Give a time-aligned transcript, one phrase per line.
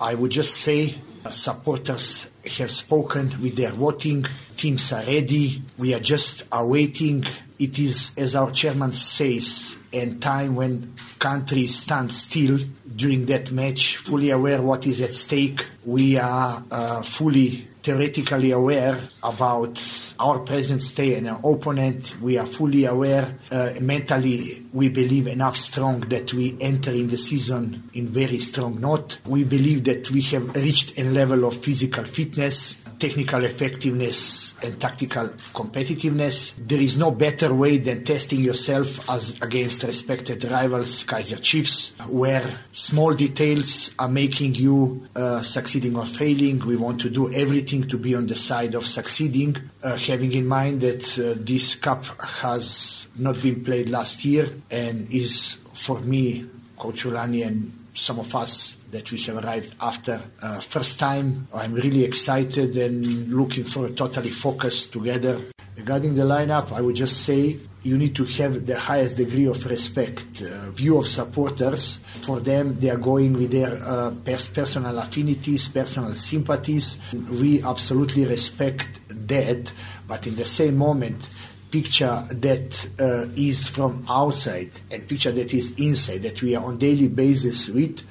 [0.00, 4.26] I would just say uh, supporters have spoken with their voting.
[4.56, 5.62] Teams are ready.
[5.76, 7.24] We are just awaiting.
[7.58, 12.58] It is, as our chairman says, and time when countries stand still
[12.94, 15.66] during that match, fully aware what is at stake.
[15.84, 19.78] We are uh, fully theoretically aware about
[20.18, 22.16] our present state and our opponent.
[22.20, 27.18] We are fully aware, uh, mentally, we believe enough strong that we enter in the
[27.18, 29.18] season in very strong note.
[29.26, 35.28] We believe that we have reached a level of physical fitness technical effectiveness and tactical
[35.54, 36.54] competitiveness.
[36.56, 42.44] There is no better way than testing yourself as against respected rivals, Kaizer Chiefs, where
[42.72, 46.58] small details are making you uh, succeeding or failing.
[46.60, 50.46] We want to do everything to be on the side of succeeding, uh, having in
[50.46, 56.46] mind that uh, this cup has not been played last year and is, for me,
[56.76, 61.48] Coach Rhulani and some of us that we have arrived after uh, first time.
[61.52, 65.40] I'm really excited and looking for a totally focused together.
[65.76, 69.64] Regarding the lineup, I would just say you need to have the highest degree of
[69.66, 71.98] respect, uh, view of supporters.
[72.20, 76.98] For them, they are going with their uh, pers- personal affinities, personal sympathies.
[77.12, 79.72] We absolutely respect that,
[80.06, 81.28] but in the same moment,
[81.70, 86.78] picture that uh, is from outside and picture that is inside, that we are on
[86.78, 88.02] daily basis with,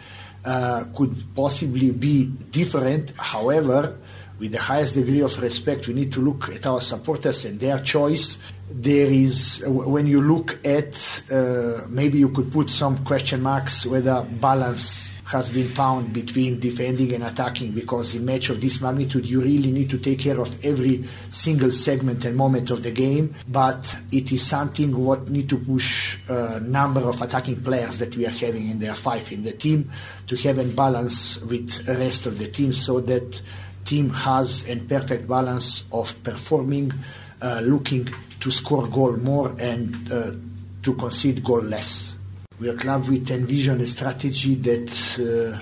[0.46, 3.12] uh, could possibly be different.
[3.18, 3.98] However,
[4.40, 7.80] with the highest degree of respect, we need to look at our supporters and their
[7.80, 8.38] choice.
[8.70, 14.22] There is, when you look at, uh, maybe you could put some question marks whether
[14.22, 19.42] balance has been found between defending and attacking because in match of this magnitude you
[19.42, 23.36] really need to take care of every single segment and moment of the game.
[23.46, 28.26] But it is something what need to push a number of attacking players that we
[28.26, 29.92] are having in their five in the team
[30.28, 33.42] to have a balance with the rest of the team so that
[33.84, 36.92] team has a perfect balance of performing
[37.42, 38.08] uh, looking
[38.40, 40.32] to score goal more and uh,
[40.84, 42.14] to concede goal less
[42.60, 45.62] we are club with envision a strategy that uh,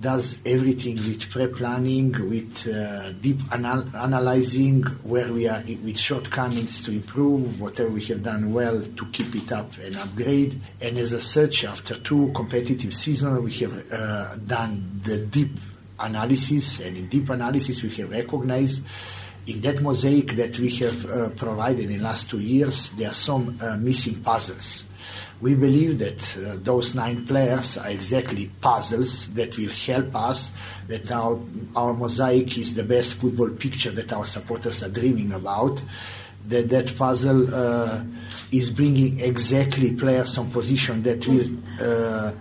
[0.00, 6.92] does everything with pre-planning, with uh, deep anal- analyzing where we are with shortcomings to
[6.92, 10.60] improve, whatever we have done well to keep it up and upgrade.
[10.80, 15.58] And as a such, after two competitive seasons, we have uh, done the deep
[15.98, 18.84] analysis, and in deep analysis, we have recognized
[19.48, 23.14] in that mosaic that we have uh, provided in the last two years, there are
[23.14, 24.84] some uh, missing puzzles
[25.40, 30.50] we believe that uh, those nine players are exactly puzzles that will help us,
[30.88, 31.38] that our,
[31.76, 35.80] our mosaic is the best football picture that our supporters are dreaming about,
[36.48, 38.02] that that puzzle uh,
[38.50, 41.48] is bringing exactly players on position that will
[41.80, 42.32] uh,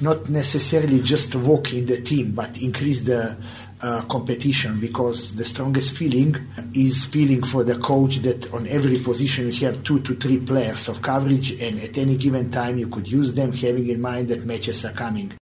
[0.00, 3.36] not necessarily just work in the team, but increase the
[3.84, 6.34] uh, competition because the strongest feeling
[6.74, 10.88] is feeling for the coach that on every position you have two to three players
[10.88, 14.46] of coverage and at any given time you could use them having in mind that
[14.46, 15.34] matches are coming.